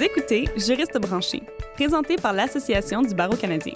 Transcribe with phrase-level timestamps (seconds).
[0.00, 1.42] Vous écoutez Juriste branché,
[1.74, 3.74] présenté par l'Association du barreau canadien.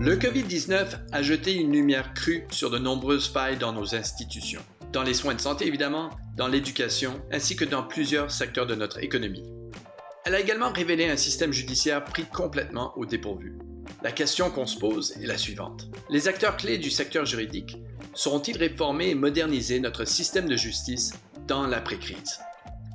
[0.00, 4.62] Le COVID-19 a jeté une lumière crue sur de nombreuses failles dans nos institutions,
[4.94, 9.04] dans les soins de santé évidemment, dans l'éducation, ainsi que dans plusieurs secteurs de notre
[9.04, 9.44] économie.
[10.24, 13.58] Elle a également révélé un système judiciaire pris complètement au dépourvu.
[14.02, 15.90] La question qu'on se pose est la suivante.
[16.08, 17.76] Les acteurs clés du secteur juridique
[18.16, 21.12] sauront-ils réformer et moderniser notre système de justice
[21.46, 22.40] dans l'après-crise?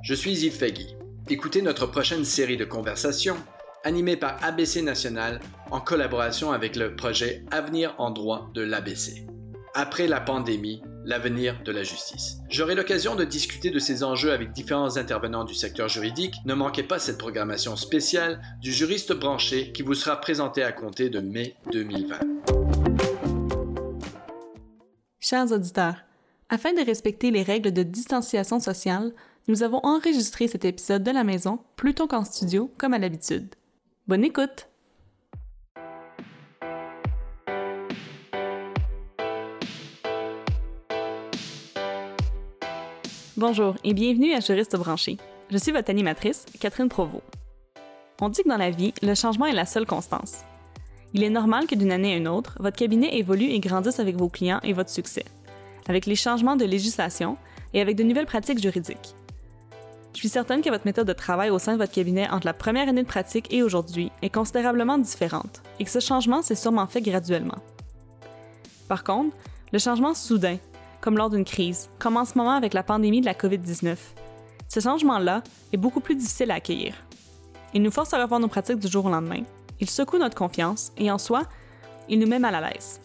[0.02, 0.96] Je suis Yves Fegui.
[1.30, 3.36] Écoutez notre prochaine série de conversations
[3.84, 5.40] animée par ABC National
[5.70, 9.26] en collaboration avec le projet Avenir en droit de l'ABC.
[9.74, 12.38] Après la pandémie, l'avenir de la justice.
[12.50, 16.34] J'aurai l'occasion de discuter de ces enjeux avec différents intervenants du secteur juridique.
[16.44, 21.08] Ne manquez pas cette programmation spéciale du juriste branché qui vous sera présentée à compter
[21.08, 22.61] de mai 2020.
[25.32, 25.96] Chers auditeurs,
[26.50, 29.14] afin de respecter les règles de distanciation sociale,
[29.48, 33.54] nous avons enregistré cet épisode de la maison plutôt qu'en studio comme à l'habitude.
[34.06, 34.68] Bonne écoute!
[43.38, 45.16] Bonjour et bienvenue à Juriste branché.
[45.48, 47.24] Je suis votre animatrice, Catherine Provost.
[48.20, 50.42] On dit que dans la vie, le changement est la seule constance.
[51.14, 54.16] Il est normal que d'une année à une autre, votre cabinet évolue et grandisse avec
[54.16, 55.24] vos clients et votre succès,
[55.86, 57.36] avec les changements de législation
[57.74, 59.14] et avec de nouvelles pratiques juridiques.
[60.14, 62.54] Je suis certaine que votre méthode de travail au sein de votre cabinet entre la
[62.54, 66.86] première année de pratique et aujourd'hui est considérablement différente et que ce changement s'est sûrement
[66.86, 67.58] fait graduellement.
[68.88, 69.36] Par contre,
[69.72, 70.56] le changement soudain,
[71.00, 73.96] comme lors d'une crise, comme en ce moment avec la pandémie de la COVID-19,
[74.68, 76.94] ce changement-là est beaucoup plus difficile à accueillir.
[77.74, 79.42] Il nous force à revoir nos pratiques du jour au lendemain,
[79.82, 81.42] il secoue notre confiance et en soi,
[82.08, 83.00] il nous met mal à l'aise.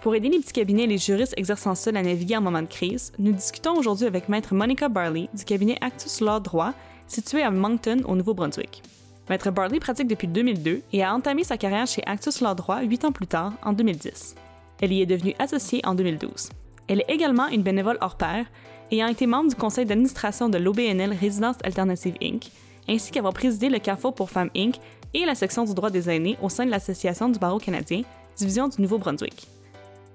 [0.00, 2.66] Pour aider les petits cabinets et les juristes exerçant seuls à naviguer en moment de
[2.66, 6.72] crise, nous discutons aujourd'hui avec Maître Monica Barley du cabinet Actus Law Droit,
[7.08, 8.82] situé à Moncton, au Nouveau-Brunswick.
[9.28, 13.04] Maître Barley pratique depuis 2002 et a entamé sa carrière chez Actus Law Droit huit
[13.04, 14.34] ans plus tard, en 2010.
[14.80, 16.48] Elle y est devenue associée en 2012.
[16.88, 18.46] Elle est également une bénévole hors pair,
[18.90, 22.50] ayant été membre du conseil d'administration de l'OBNL Résidence Alternative Inc.,
[22.88, 24.76] ainsi qu'avoir présidé le CAFO pour Femmes Inc.
[25.14, 28.02] et la section du droit des aînés au sein de l'Association du barreau canadien,
[28.36, 29.46] division du Nouveau-Brunswick.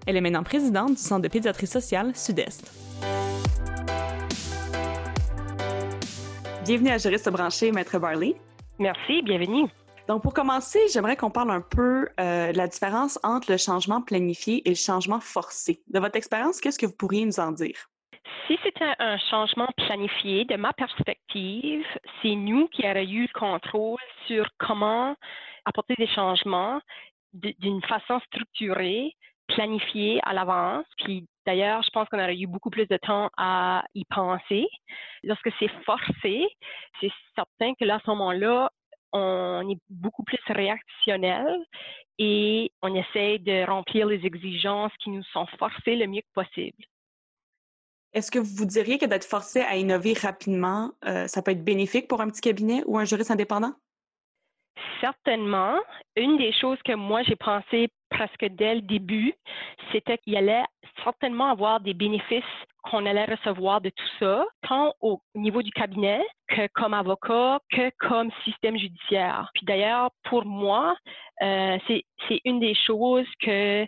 [0.06, 2.72] Elle est maintenant présidente du Centre de pédiatrie sociale Sud-Est.
[6.66, 8.36] Bienvenue à Juriste branché, Maître Barley.
[8.78, 9.66] Merci, bienvenue.
[10.08, 14.02] Donc, pour commencer, j'aimerais qu'on parle un peu euh, de la différence entre le changement
[14.02, 15.82] planifié et le changement forcé.
[15.88, 17.90] De votre expérience, qu'est-ce que vous pourriez nous en dire?
[18.48, 21.86] Si c'était un changement planifié, de ma perspective,
[22.22, 25.16] c'est nous qui aurions eu le contrôle sur comment
[25.66, 26.82] apporter des changements
[27.34, 29.14] d'une façon structurée
[29.48, 30.86] planifié à l'avance.
[30.98, 34.68] Puis d'ailleurs, je pense qu'on aurait eu beaucoup plus de temps à y penser.
[35.24, 36.48] Lorsque c'est forcé,
[37.02, 38.72] c'est certain que là, à ce moment-là,
[39.12, 41.66] on est beaucoup plus réactionnel
[42.20, 46.84] et on essaie de remplir les exigences qui nous sont forcées le mieux que possible.
[48.14, 52.08] Est-ce que vous diriez que d'être forcé à innover rapidement, euh, ça peut être bénéfique
[52.08, 53.74] pour un petit cabinet ou un juriste indépendant?
[55.02, 55.80] Certainement.
[56.16, 59.34] Une des choses que moi j'ai pensé presque dès le début,
[59.92, 60.64] c'était qu'il allait
[61.04, 62.44] certainement avoir des bénéfices
[62.84, 67.92] qu'on allait recevoir de tout ça, tant au niveau du cabinet que comme avocat, que
[68.00, 69.50] comme système judiciaire.
[69.54, 70.96] Puis d'ailleurs, pour moi,
[71.42, 73.84] euh, c'est une des choses que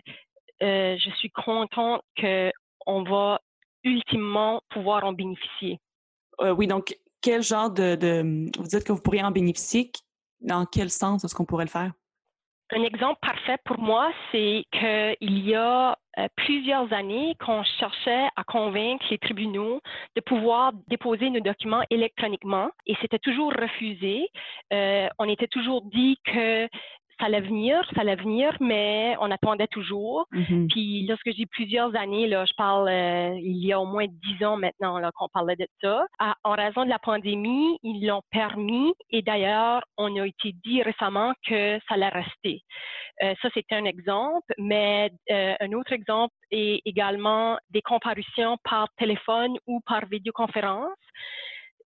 [0.62, 3.40] euh, je suis contente qu'on va
[3.84, 5.78] ultimement pouvoir en bénéficier.
[6.40, 9.90] Euh, oui, donc quel genre de, de, Vous dites que vous pourriez en bénéficier.
[10.40, 11.92] Dans quel sens est-ce qu'on pourrait le faire?
[12.74, 18.44] Un exemple parfait pour moi, c'est qu'il y a euh, plusieurs années qu'on cherchait à
[18.44, 19.80] convaincre les tribunaux
[20.16, 24.26] de pouvoir déposer nos documents électroniquement et c'était toujours refusé.
[24.72, 26.66] Euh, on était toujours dit que
[27.18, 30.26] ça allait venir, ça allait venir, mais on attendait toujours.
[30.32, 30.68] Mm-hmm.
[30.68, 34.44] Puis lorsque j'ai plusieurs années, là, je parle euh, il y a au moins dix
[34.44, 36.06] ans maintenant là, qu'on parlait de ça.
[36.44, 41.32] en raison de la pandémie, ils l'ont permis et d'ailleurs, on a été dit récemment
[41.46, 42.62] que ça allait rester.
[43.22, 48.88] Euh, ça, c'est un exemple, mais euh, un autre exemple est également des comparutions par
[48.98, 50.96] téléphone ou par vidéoconférence.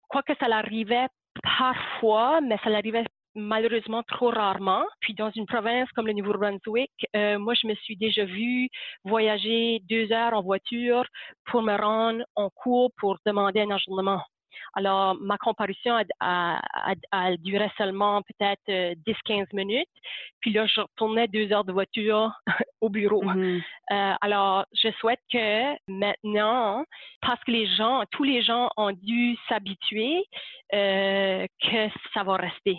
[0.09, 1.07] Quoique ça l'arrivait
[1.43, 4.85] parfois, mais ça l'arrivait malheureusement trop rarement.
[5.01, 8.69] Puis dans une province comme le Nouveau-Brunswick, euh, moi, je me suis déjà vue
[9.05, 11.05] voyager deux heures en voiture
[11.47, 14.23] pour me rendre en cours pour demander un ajournement.
[14.75, 16.61] Alors, ma comparution a,
[17.11, 19.89] a, duré seulement peut-être 10-15 minutes.
[20.41, 22.33] Puis là, je retournais deux heures de voiture
[22.81, 23.23] au bureau.
[23.23, 24.17] Mm-hmm.
[24.21, 26.85] alors, je souhaite que maintenant,
[27.21, 30.25] parce que les gens, tous les gens ont dû s'habituer,
[30.71, 32.79] que ça va rester.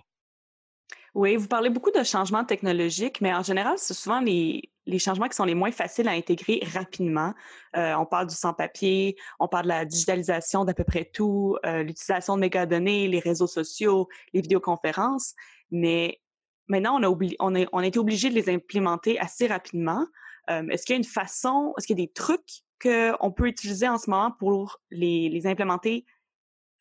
[1.13, 5.27] Oui, vous parlez beaucoup de changements technologiques, mais en général, c'est souvent les, les, changements
[5.27, 7.35] qui sont les moins faciles à intégrer rapidement.
[7.75, 11.83] Euh, on parle du sans-papier, on parle de la digitalisation d'à peu près tout, euh,
[11.83, 15.35] l'utilisation de mégadonnées, les réseaux sociaux, les vidéoconférences,
[15.69, 16.19] mais
[16.67, 20.07] maintenant, on a, on, on a été obligé de les implémenter assez rapidement.
[20.49, 23.47] Euh, est-ce qu'il y a une façon, est-ce qu'il y a des trucs qu'on peut
[23.47, 26.05] utiliser en ce moment pour les, les implémenter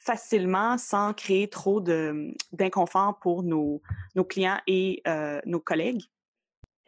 [0.04, 3.81] facilement sans créer trop d'inconfort pour nos,
[4.14, 6.02] nos, clients et euh, nos collègues?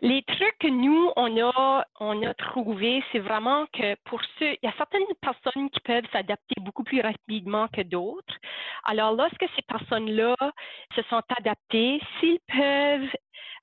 [0.01, 4.59] Les trucs que nous, on a, on a trouvé, c'est vraiment que pour ceux, il
[4.63, 8.35] y a certaines personnes qui peuvent s'adapter beaucoup plus rapidement que d'autres.
[8.85, 10.35] Alors, lorsque ces personnes-là
[10.95, 13.09] se sont adaptées, s'ils peuvent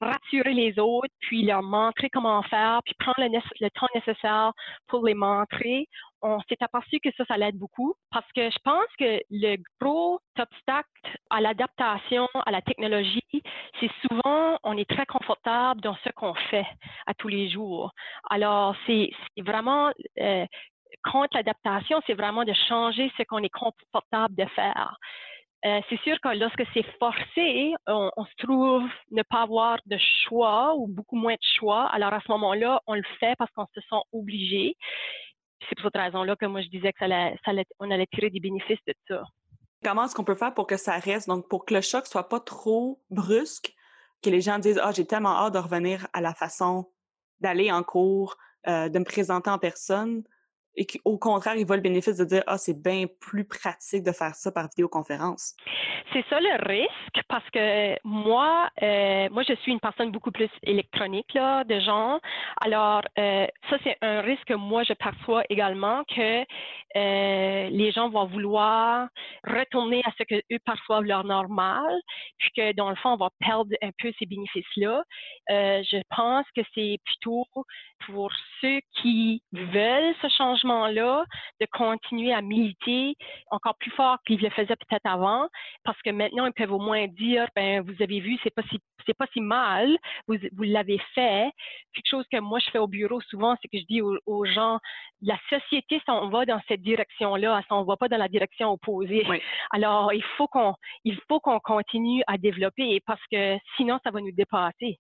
[0.02, 4.52] rassurer les autres, puis leur montrer comment faire, puis prendre le, temps nécessaire
[4.88, 5.88] pour les montrer,
[6.22, 10.20] on s'est aperçu que ça, ça l'aide beaucoup parce que je pense que le gros
[10.40, 10.88] obstacle
[11.30, 13.42] à l'adaptation à la technologie,
[13.80, 16.68] c'est souvent on est très confortable dans ce qu'on fait
[17.08, 17.92] à tous les jours.
[18.30, 20.46] Alors, c'est vraiment euh,
[21.04, 24.98] contre l'adaptation, c'est vraiment de changer ce qu'on est confortable de faire.
[25.64, 30.74] Euh, c'est sûr que lorsque c'est forcé, on, se trouve ne pas avoir de choix
[30.76, 31.88] ou beaucoup moins de choix.
[31.90, 34.76] Alors à ce moment-là, on le fait parce qu'on se sent obligé
[35.70, 38.40] c'est pour cette raison-là que moi, je disais que ça allait, on allait tirer des
[38.40, 39.24] bénéfices de ça.
[39.84, 42.30] Comment est-ce qu'on peut faire pour que ça reste, donc pour que le choc soit
[42.30, 43.74] pas trop brusque,
[44.22, 46.92] que les gens disent Ah, j'ai tellement hâte de revenir à la façon
[47.40, 48.38] d'aller en cours,
[48.68, 50.24] euh, de me présenter en personne,
[50.76, 54.12] et qu'au contraire, ils voient le bénéfice de dire Ah, c'est bien plus pratique de
[54.12, 55.56] faire ça par vidéoconférence?
[56.14, 60.50] C'est ça le risque parce que moi, euh, moi, je suis une personne beaucoup plus
[60.64, 62.20] électronique là, de genre.
[62.60, 66.42] Alors, euh, ça, c'est un risque que moi, je perçois également que
[66.96, 69.08] euh, les gens vont vouloir
[69.46, 71.92] retourner à ce que eux perçoivent leur normal,
[72.40, 75.04] puis que dans le fond, on va perdre un peu ces bénéfices-là.
[75.50, 77.46] je pense que c'est plutôt
[78.06, 78.32] pour
[78.62, 81.26] ceux qui veulent ce changement-là
[81.60, 83.16] de continuer à militer
[83.50, 85.48] encore plus fort qu'ils le faisaient peut-être avant,
[85.84, 88.80] parce que maintenant ils peuvent au moins dire, ben vous avez vu, c'est pas si
[89.08, 91.50] c'est pas si mal, vous, vous l'avez fait.
[91.94, 94.80] Quelque chose que moi je fais au bureau souvent, c'est que je dis aux, gens,
[95.22, 99.26] la société s'en va dans cette direction-là, elle s'en va pas dans la direction opposée.
[99.72, 104.22] Alors il faut qu'on il faut qu'on continue à développer parce que sinon ça va
[104.22, 105.00] nous dépasser.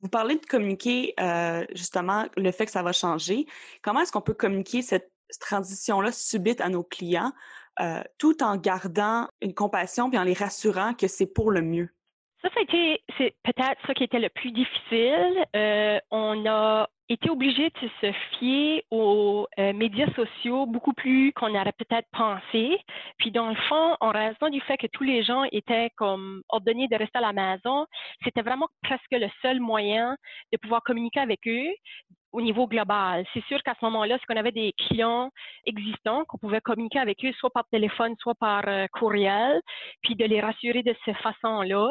[0.00, 3.46] Vous parlez de communiquer euh, justement le fait que ça va changer.
[3.82, 7.32] Comment est-ce qu'on peut communiquer cette transition-là subite à nos clients
[7.80, 11.90] euh, tout en gardant une compassion puis en les rassurant que c'est pour le mieux?
[12.42, 15.44] Ça, ça a été, c'est peut-être ça qui était le plus difficile.
[15.54, 21.54] Euh, on a été obligé de se fier aux euh, médias sociaux beaucoup plus qu'on
[21.54, 22.78] aurait peut-être pensé.
[23.18, 26.88] Puis dans le fond, en raison du fait que tous les gens étaient comme ordonnés
[26.88, 27.86] de rester à la maison,
[28.24, 30.16] c'était vraiment presque le seul moyen
[30.52, 31.68] de pouvoir communiquer avec eux
[32.32, 33.24] au niveau global.
[33.34, 35.30] C'est sûr qu'à ce moment-là, si on avait des clients
[35.66, 39.60] existants, qu'on pouvait communiquer avec eux soit par téléphone, soit par euh, courriel,
[40.02, 41.90] puis de les rassurer de cette façon-là.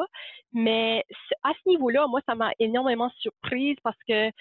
[0.53, 1.03] Mais
[1.43, 4.31] à ce niveau-là, moi, ça m'a énormément surprise parce que euh,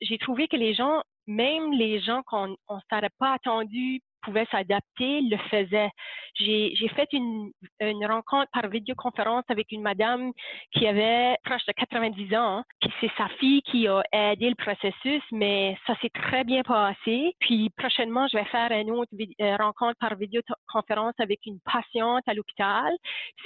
[0.00, 2.56] j'ai trouvé que les gens, même les gens qu'on ne
[2.90, 5.90] s'aurait pas attendu pouvait s'adapter, le faisait.
[6.36, 10.32] J'ai fait une, rencontre par vidéoconférence avec une madame
[10.72, 15.22] qui avait proche de 90 ans, qui c'est sa fille qui a aidé le processus,
[15.30, 17.34] mais ça s'est très bien passé.
[17.40, 22.34] Puis prochainement, je vais faire une autre euh, rencontre par vidéoconférence avec une patiente à
[22.34, 22.92] l'hôpital.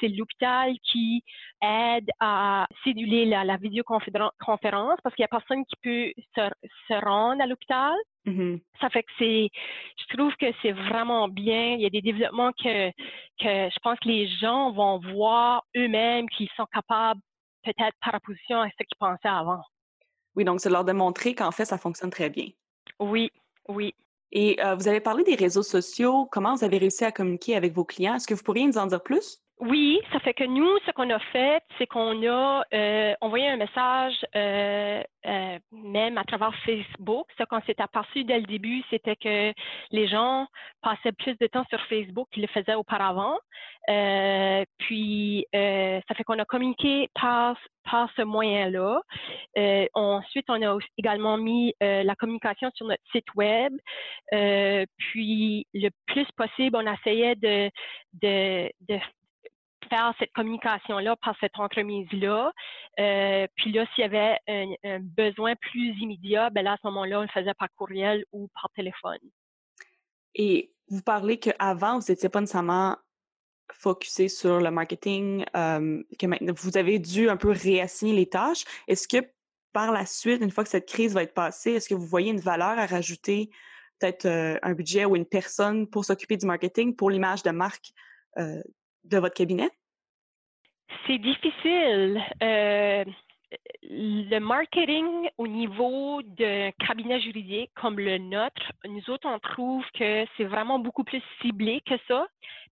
[0.00, 1.22] C'est l'hôpital qui
[1.62, 7.46] aide à céduler la, vidéoconférence parce qu'il n'y a personne qui peut se rendre à
[7.46, 7.94] l'hôpital.
[8.28, 8.60] Mm-hmm.
[8.80, 9.48] Ça fait que c'est,
[9.98, 11.74] je trouve que c'est vraiment bien.
[11.74, 16.28] Il y a des développements que, que je pense que les gens vont voir eux-mêmes
[16.28, 17.20] qu'ils sont capables,
[17.64, 19.62] peut-être par opposition à ce qu'ils pensaient avant.
[20.36, 22.48] Oui, donc c'est leur démontrer qu'en fait, ça fonctionne très bien.
[23.00, 23.30] Oui,
[23.68, 23.94] oui.
[24.30, 26.28] Et euh, vous avez parlé des réseaux sociaux.
[26.30, 28.14] Comment vous avez réussi à communiquer avec vos clients?
[28.14, 29.38] Est-ce que vous pourriez nous en dire plus?
[29.60, 33.56] Oui, ça fait que nous, ce qu'on a fait, c'est qu'on a euh, envoyé un
[33.56, 37.26] message euh, euh, même à travers Facebook.
[37.36, 39.52] Ce qu'on s'est aperçu dès le début, c'était que
[39.90, 40.46] les gens
[40.80, 43.36] passaient plus de temps sur Facebook qu'ils le faisaient auparavant.
[44.78, 47.56] puis, ça fait qu'on a communiqué par,
[47.90, 49.00] par ce moyen-là.
[49.94, 53.72] ensuite, on a également mis la communication sur notre site web.
[54.30, 57.70] puis, le plus possible, on essayait de,
[58.22, 59.00] de, de
[59.88, 62.52] faire cette communication-là par cette entremise-là.
[62.98, 67.20] Euh, puis là, s'il y avait un, besoin plus immédiat, ben là, à ce moment-là,
[67.20, 69.18] on le faisait par courriel ou par téléphone.
[70.34, 72.96] Et vous parlez qu'avant, vous n'étiez pas nécessairement
[73.72, 78.64] focusé sur le marketing, euh, que maintenant, vous avez dû un peu réassigner les tâches.
[78.86, 79.18] Est-ce que
[79.72, 82.30] par la suite, une fois que cette crise va être passée, est-ce que vous voyez
[82.30, 83.50] une valeur à rajouter,
[83.98, 87.92] peut-être euh, un budget ou une personne pour s'occuper du marketing, pour l'image de marque
[89.04, 89.70] de votre cabinet?
[91.06, 92.22] C'est difficile.
[92.42, 93.04] Euh,
[93.82, 100.26] le marketing au niveau d'un cabinet juridique comme le nôtre, nous autres, on trouve que
[100.36, 102.26] c'est vraiment beaucoup plus ciblé que ça.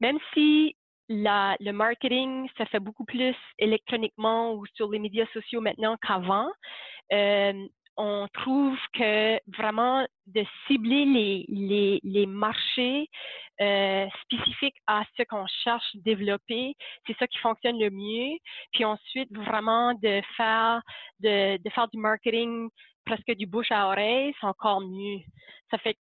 [0.00, 0.76] Même si
[1.08, 6.48] le marketing se fait beaucoup plus électroniquement ou sur les médias sociaux maintenant qu'avant,
[7.12, 7.52] euh,
[7.96, 13.08] on trouve que vraiment de cibler les, les, marchés
[13.60, 16.74] euh, spécifiques à ce qu'on cherche développer,
[17.06, 18.38] c'est ça qui fonctionne le mieux.
[18.72, 20.82] Puis ensuite, vraiment de faire,
[21.20, 22.68] de, de faire du marketing
[23.04, 25.20] presque du bouche à oreille, c'est encore mieux.
[25.70, 25.96] Ça fait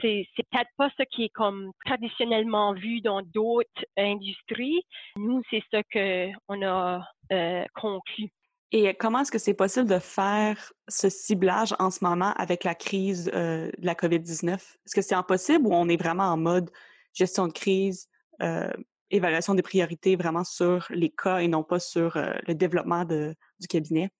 [0.00, 4.82] c'est, c'est peut-être pas ce qui est comme traditionnellement vu dans d'autres industries.
[5.16, 8.30] Nous, c'est ce qu'on a euh, conclu.
[8.72, 12.74] Et comment est-ce que c'est possible de faire ce ciblage en ce moment avec la
[12.74, 14.54] crise euh, de la COVID-19?
[14.54, 16.70] Est-ce que c'est impossible ou on est vraiment en mode
[17.14, 18.08] gestion de crise,
[18.42, 18.72] euh,
[19.10, 23.36] évaluation des priorités vraiment sur les cas et non pas sur euh, le développement de,
[23.60, 24.10] du cabinet?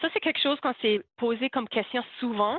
[0.00, 2.58] Ça, c'est quelque chose qu'on s'est posé comme question souvent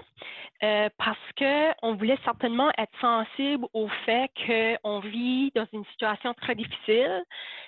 [0.62, 6.54] euh, parce qu'on voulait certainement être sensible au fait qu'on vit dans une situation très
[6.56, 7.24] difficile,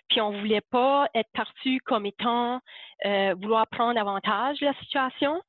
[0.09, 2.59] puis on ne voulait pas être perçu comme étant
[3.05, 5.41] euh, vouloir prendre avantage de la situation.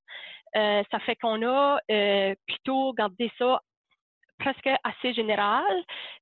[0.55, 1.81] Euh, ça fait qu'on a
[2.47, 3.61] plutôt gardé ça
[4.43, 5.65] presque assez général.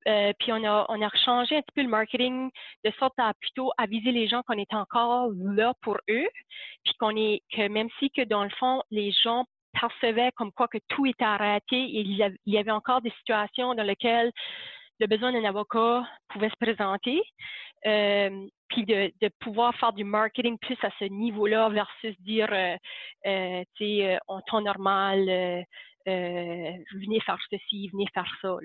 [0.07, 2.51] Euh, puis on a, on a changé un petit peu le marketing
[2.85, 6.29] de sorte à plutôt aviser les gens qu'on est encore là pour eux,
[6.85, 10.69] puis qu'on est que même si que dans le fond les gens percevaient comme quoi
[10.69, 11.77] que tout était arrêté,
[12.23, 14.33] avait, il y avait encore des situations dans lesquelles
[14.99, 17.23] le besoin d'un avocat pouvait se présenter.
[17.87, 23.65] Euh, puis de, de, pouvoir faire du marketing plus à ce niveau-là versus dire, euh,
[23.77, 25.65] tu sais, en temps normal,
[26.95, 28.57] venez faire ceci, venez faire ça.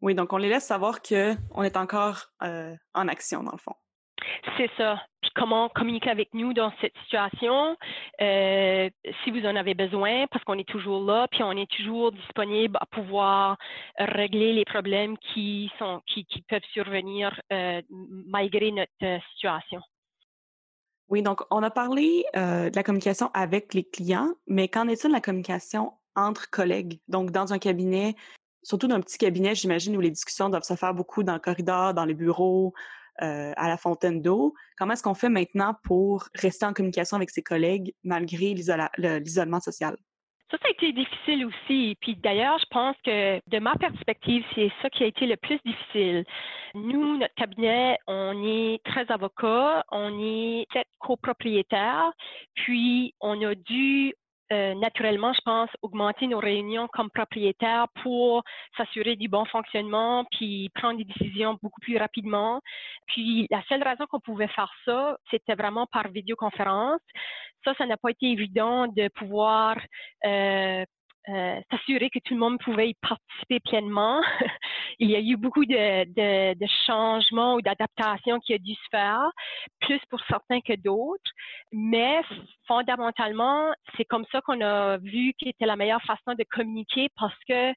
[0.00, 3.74] Oui, donc on les laisse savoir qu'on est encore euh, en action, dans le fond.
[4.56, 5.00] C'est ça.
[5.22, 7.76] Puis comment communiquer avec nous dans cette situation,
[8.20, 8.90] euh,
[9.22, 12.76] si vous en avez besoin, parce qu'on est toujours là, puis on est toujours disponible
[12.80, 13.56] à pouvoir
[13.98, 17.40] régler les problèmes qui sont qui, qui peuvent survenir
[17.90, 19.80] malgré notre situation.
[21.08, 25.08] Oui, donc on a parlé euh, de la communication avec les clients, mais qu'en est-il
[25.08, 27.00] de la communication entre collègues?
[27.08, 28.14] Donc, dans un cabinet,
[28.62, 31.38] surtout dans un petit cabinet, j'imagine, où les discussions doivent se faire beaucoup dans le
[31.38, 32.74] corridor, dans les bureaux,
[33.22, 34.54] euh, à la fontaine d'eau.
[34.76, 39.96] Comment est-ce qu'on fait maintenant pour rester en communication avec ses collègues malgré l'isolement social?
[40.50, 41.96] Ça, ça a été difficile aussi.
[42.00, 45.58] Puis d'ailleurs, je pense que de ma perspective, c'est ça qui a été le plus
[45.64, 46.24] difficile.
[46.74, 52.12] Nous, notre cabinet, on est 13 avocats, on est sept copropriétaires,
[52.54, 54.14] puis on a dû
[54.52, 58.42] euh, naturellement, je pense, augmenter nos réunions comme propriétaires pour
[58.76, 62.60] s'assurer du bon fonctionnement, puis prendre des décisions beaucoup plus rapidement.
[63.08, 67.00] Puis la seule raison qu'on pouvait faire ça, c'était vraiment par vidéoconférence.
[67.64, 69.76] Ça, ça n'a pas été évident de pouvoir
[70.24, 70.84] euh,
[71.28, 74.22] euh, s'assurer que tout le monde pouvait y participer pleinement.
[74.98, 78.88] Il y a eu beaucoup de, de, de changements ou d'adaptations qui a dû se
[78.90, 79.30] faire,
[79.80, 81.30] plus pour certains que d'autres.
[81.72, 82.20] Mais
[82.66, 87.72] fondamentalement, c'est comme ça qu'on a vu qu'était la meilleure façon de communiquer parce que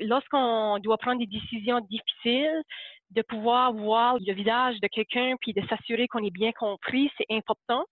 [0.00, 2.62] lorsqu'on doit prendre des décisions difficiles,
[3.10, 7.26] de pouvoir voir le visage de quelqu'un puis de s'assurer qu'on est bien compris, c'est
[7.30, 7.84] important.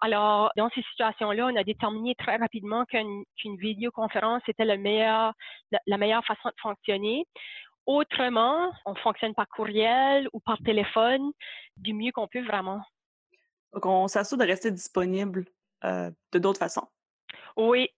[0.00, 5.32] Alors, dans ces situations-là, on a déterminé très rapidement qu'une vidéoconférence était le meilleur,
[5.86, 7.24] la, meilleure façon de fonctionner.
[7.88, 11.32] Autrement, on fonctionne par courriel ou par téléphone
[11.78, 12.82] du mieux qu'on peut vraiment.
[13.72, 15.46] Donc, on s'assure de rester disponible
[15.84, 16.86] euh, de d'autres façons.
[17.56, 17.88] Oui.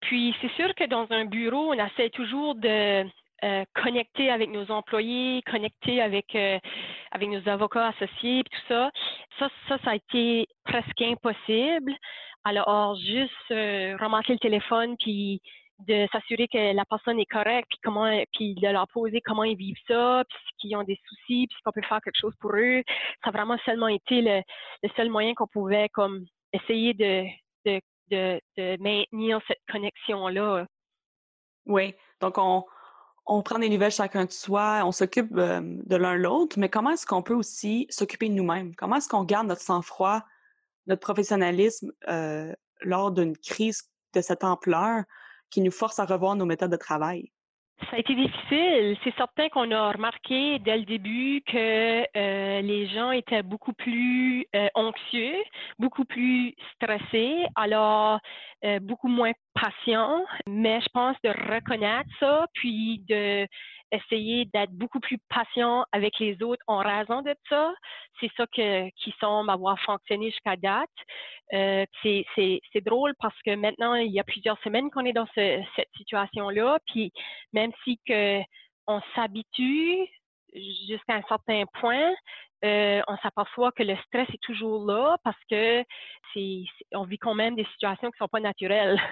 [0.00, 3.04] Puis, c'est sûr que dans un bureau, on essaie toujours de
[3.44, 6.58] euh, connecter avec nos employés, connecter avec, euh,
[7.12, 8.90] avec nos avocats associés, tout ça.
[9.38, 9.48] ça.
[9.68, 11.92] Ça, ça a été presque impossible.
[12.42, 15.40] Alors, juste ramasser le téléphone, puis
[15.80, 19.56] de s'assurer que la personne est correcte, puis comment, puis de leur poser comment ils
[19.56, 22.82] vivent ça, puis s'ils ont des soucis, puis qu'on peut faire quelque chose pour eux.
[23.22, 24.42] Ça a vraiment seulement été le,
[24.96, 27.24] seul moyen qu'on pouvait comme essayer de,
[27.66, 27.80] de,
[28.10, 30.66] de, de maintenir cette connexion-là.
[31.66, 32.64] Oui, donc on,
[33.26, 36.90] on prend des nouvelles chacun de soi, on s'occupe euh, de l'un l'autre, mais comment
[36.90, 38.74] est-ce qu'on peut aussi s'occuper de nous-mêmes?
[38.76, 40.22] Comment est-ce qu'on garde notre sang-froid,
[40.86, 45.02] notre professionnalisme euh, lors d'une crise de cette ampleur?
[45.50, 47.30] Qui nous force à revoir nos méthodes de travail?
[47.90, 48.96] Ça a été difficile.
[49.04, 54.46] C'est certain qu'on a remarqué dès le début que euh, les gens étaient beaucoup plus
[54.56, 55.36] euh, anxieux,
[55.78, 58.18] beaucoup plus stressés, alors
[58.64, 60.24] euh, beaucoup moins patients.
[60.48, 63.46] Mais je pense de reconnaître ça, puis de
[63.92, 67.72] essayer d'être beaucoup plus patient avec les autres en raison de ça.
[68.20, 70.90] C'est ça qui semble avoir fonctionné jusqu'à date.
[71.52, 75.88] Euh, c'est drôle parce que maintenant, il y a plusieurs semaines qu'on est dans cette
[75.96, 77.12] situation-là, puis
[77.52, 78.40] même si que
[78.88, 80.06] on s'habitue
[80.54, 82.14] jusqu'à un certain point,
[82.64, 85.84] euh, on s'aperçoit que le stress est toujours là parce que
[86.32, 89.00] c'est on vit quand même des situations qui sont pas naturelles.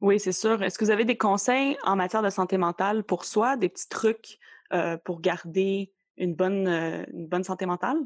[0.00, 0.62] Oui, c'est sûr.
[0.62, 3.88] Est-ce que vous avez des conseils en matière de santé mentale pour soi, des petits
[3.88, 4.38] trucs
[4.74, 7.96] euh, pour garder une bonne, euh, une bonne santé mentale?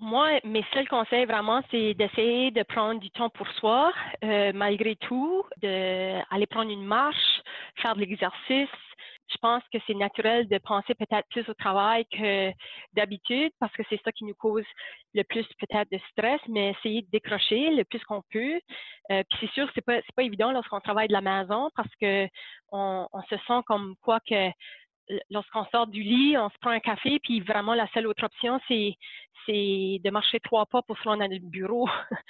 [0.00, 3.92] Moi, mes seuls conseils vraiment, c'est d'essayer de prendre du temps pour soi,
[4.24, 7.42] euh, malgré tout, d'aller prendre une marche,
[7.76, 8.68] faire de l'exercice,
[9.30, 12.50] je pense que c'est naturel de penser peut-être plus au travail que
[12.94, 14.64] d'habitude parce que c'est ça qui nous cause
[15.14, 18.60] le plus peut-être de stress, mais essayer de décrocher le plus qu'on peut.
[19.10, 21.94] Euh, puis c'est sûr, c'est pas c'est pas évident lorsqu'on travaille de la maison parce
[22.00, 22.26] que
[22.72, 24.50] on, on se sent comme quoi que
[25.30, 28.60] lorsqu'on sort du lit, on se prend un café, puis vraiment la seule autre option,
[28.68, 28.94] c'est
[29.46, 31.88] c'est de marcher trois pas pour se rendre à notre bureau.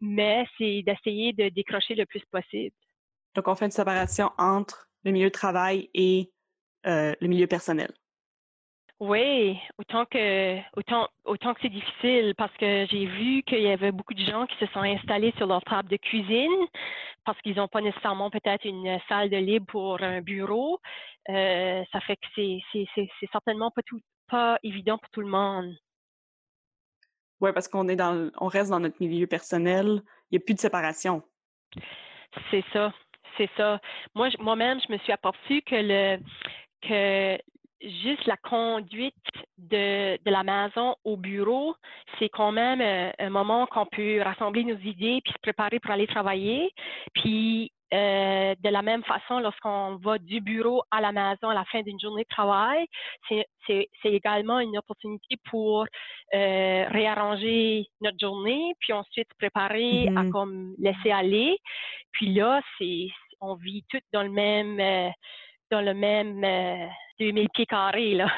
[0.00, 2.74] mais c'est d'essayer de décrocher le plus possible.
[3.34, 6.30] Donc on fait une séparation entre le milieu de travail et
[6.86, 7.92] euh, le milieu personnel.
[9.00, 13.90] Oui, autant que autant autant que c'est difficile parce que j'ai vu qu'il y avait
[13.90, 16.66] beaucoup de gens qui se sont installés sur leur table de cuisine
[17.24, 20.78] parce qu'ils n'ont pas nécessairement peut-être une salle de libre pour un bureau.
[21.30, 22.60] Euh, ça fait que c'est
[22.94, 25.74] c'est certainement pas tout pas évident pour tout le monde.
[27.40, 30.54] Oui, parce qu'on est dans on reste dans notre milieu personnel, il n'y a plus
[30.54, 31.24] de séparation.
[32.52, 32.92] C'est ça,
[33.36, 33.80] c'est ça.
[34.14, 36.18] Moi, moi-même, je me suis aperçu que le
[36.82, 37.38] que
[37.82, 39.14] juste la conduite
[39.58, 41.74] de, de la maison au bureau,
[42.18, 45.90] c'est quand même euh, un, moment qu'on peut rassembler nos idées puis se préparer pour
[45.90, 46.70] aller travailler.
[47.14, 51.64] Puis euh, de la même façon, lorsqu'on va du bureau à la maison à la
[51.66, 52.86] fin d'une journée de travail,
[53.66, 55.86] c'est également une opportunité pour
[56.34, 60.30] euh, réarranger notre journée, puis ensuite se préparer à mm-hmm.
[60.30, 61.58] comme laisser aller.
[62.12, 63.08] Puis là, c'est
[63.40, 65.12] on vit tout dans le même
[65.72, 66.86] dans le même euh,
[67.18, 68.30] 2000 pieds carrés, là.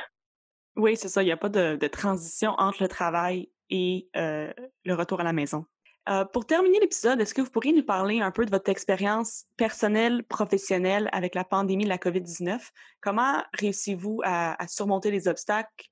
[0.77, 1.23] Oui, c'est ça.
[1.23, 4.53] Il n'y a pas de, de, transition entre le travail et euh,
[4.85, 5.67] le retour à la maison.
[6.09, 9.47] Euh, pour terminer l'épisode, est-ce que vous pourriez nous parler un peu de votre expérience
[9.57, 12.61] personnelle, professionnelle avec la pandémie de la COVID-19?
[13.01, 15.87] Comment réussissez-vous à, à, surmonter les obstacles?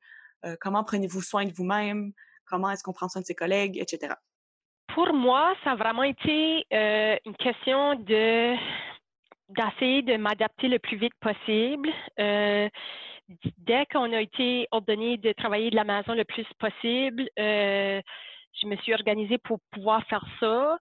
[0.45, 2.13] Euh, comment prenez-vous soin de vous-même?
[2.47, 4.15] Comment est-ce qu'on prend soin de ses collègues, etc.?
[4.95, 8.55] Pour moi, ça a vraiment été euh, une question de
[9.53, 11.91] d'essayer de m'adapter le plus vite possible.
[12.19, 12.69] Euh,
[13.59, 18.01] dès qu'on a été ordonné de travailler de la maison le plus possible, euh,
[18.61, 20.79] je me suis organisée pour pouvoir faire ça.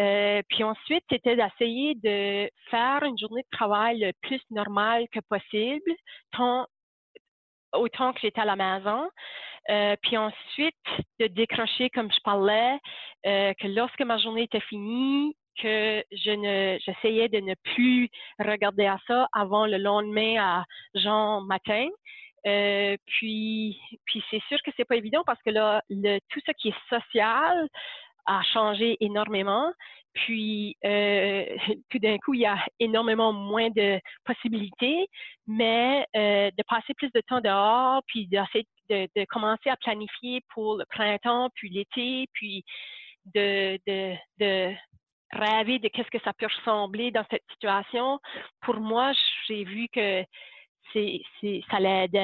[0.00, 5.20] Euh, puis ensuite, c'était d'essayer de faire une journée de travail le plus normale que
[5.28, 5.90] possible,
[6.32, 6.66] tant,
[7.72, 9.08] autant que j'étais à la maison.
[10.02, 10.74] Puis ensuite,
[11.20, 12.78] de décrocher, comme je parlais,
[13.24, 18.98] que lorsque ma journée était finie, que je ne j'essayais de ne plus regarder à
[19.06, 20.64] ça avant le lendemain à
[20.94, 21.86] genre matin.
[22.46, 26.52] Euh, puis puis c'est sûr que c'est pas évident parce que là le tout ce
[26.52, 27.68] qui est social
[28.26, 29.72] a changé énormément.
[30.14, 31.44] Puis euh,
[31.90, 35.08] tout d'un coup, il y a énormément moins de possibilités,
[35.46, 40.42] mais euh, de passer plus de temps dehors, puis d'essayer de, de, commencer à planifier
[40.52, 42.64] pour le printemps, puis l'été, puis
[43.34, 44.74] de, de
[45.32, 48.20] rêver de qu'est-ce que ça peut ressembler dans cette situation.
[48.62, 49.12] Pour moi,
[49.46, 50.24] j'ai vu que
[50.92, 51.20] c'est,
[51.70, 52.18] ça l'aide.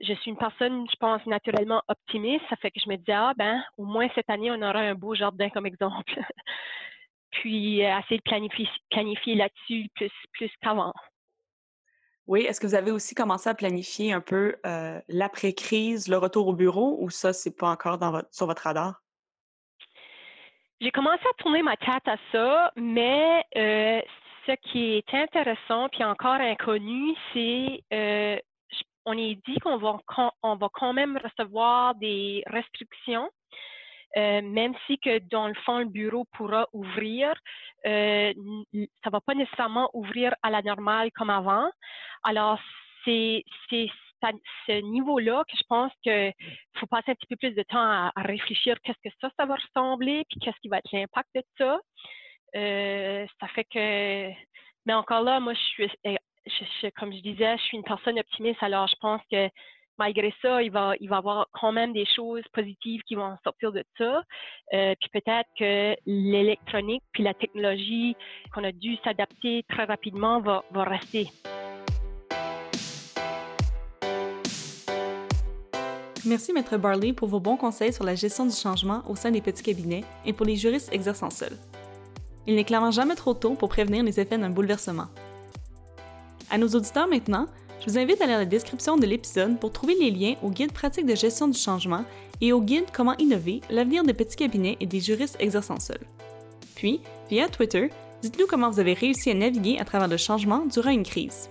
[0.00, 2.44] Je suis une personne, je pense, naturellement optimiste.
[2.50, 4.94] Ça fait que je me disais, ah ben, au moins cette année, on aura un
[4.94, 6.14] beau jardin comme exemple.
[7.30, 10.92] Puis, euh, essayer de planifier, planifier là-dessus plus, plus qu'avant.
[12.26, 16.48] Oui, est-ce que vous avez aussi commencé à planifier un peu euh, l'après-crise, le retour
[16.48, 19.03] au bureau, ou ça, c'est pas encore dans votre, sur votre radar?
[20.84, 24.02] J'ai commencé à tourner ma tête à ça, mais euh,
[24.44, 28.36] ce qui est intéressant puis encore inconnu, c'est euh,
[29.06, 29.98] on est dit qu'on va,
[30.42, 33.30] va quand même recevoir des restrictions
[34.18, 37.32] euh, même si que dans le fond, le bureau pourra ouvrir,
[37.86, 38.32] euh,
[39.02, 41.68] ça va pas nécessairement ouvrir à la normale comme avant.
[42.24, 42.60] Alors,
[43.06, 43.42] c'est
[44.66, 46.32] ce niveau-là que je pense qu'il
[46.76, 50.24] faut passer un petit peu plus de temps à, réfléchir qu'est-ce que ça, va ressembler,
[50.28, 51.80] puis qu'est-ce qui va être l'impact de ça.
[52.56, 54.30] Euh, ça fait que,
[54.86, 58.62] mais encore là, moi, je suis, je, comme je disais, je suis une personne optimiste,
[58.62, 59.48] alors je pense que
[59.98, 63.36] malgré ça, il va, il va y avoir quand même des choses positives qui vont
[63.44, 64.22] sortir de ça.
[64.72, 68.16] Euh, puis peut-être que l'électronique puis la technologie
[68.52, 71.28] qu'on a dû s'adapter très rapidement va, va rester.
[76.26, 79.42] Merci, Maître Barley, pour vos bons conseils sur la gestion du changement au sein des
[79.42, 81.56] petits cabinets et pour les juristes exerçant seuls.
[82.46, 85.08] Il n'est clairement jamais trop tôt pour prévenir les effets d'un bouleversement.
[86.50, 87.46] À nos auditeurs maintenant,
[87.80, 90.72] je vous invite à lire la description de l'épisode pour trouver les liens au guide
[90.72, 92.04] pratique de gestion du changement
[92.40, 96.06] et au guide Comment innover l'avenir des petits cabinets et des juristes exerçant seuls.
[96.74, 97.90] Puis, via Twitter,
[98.22, 101.50] dites-nous comment vous avez réussi à naviguer à travers le changement durant une crise.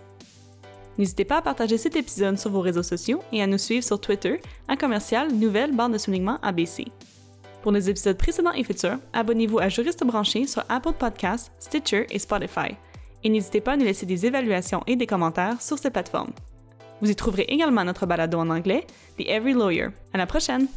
[0.97, 3.99] N'hésitez pas à partager cet épisode sur vos réseaux sociaux et à nous suivre sur
[3.99, 6.85] Twitter à commercial nouvelle barre de soulignement ABC.
[7.61, 12.19] Pour les épisodes précédents et futurs, abonnez-vous à Juriste branché sur Apple Podcasts, Stitcher et
[12.19, 12.75] Spotify
[13.23, 16.33] et n'hésitez pas à nous laisser des évaluations et des commentaires sur ces plateformes.
[17.01, 18.85] Vous y trouverez également notre balado en anglais,
[19.17, 19.87] The Every Lawyer.
[20.13, 20.67] À la prochaine!